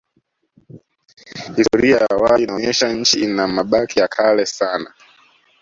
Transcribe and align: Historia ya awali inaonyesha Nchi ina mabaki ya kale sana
Historia 1.55 1.97
ya 1.99 2.05
awali 2.09 2.43
inaonyesha 2.43 2.93
Nchi 2.93 3.19
ina 3.21 3.47
mabaki 3.47 3.99
ya 3.99 4.07
kale 4.07 4.45
sana 4.45 4.93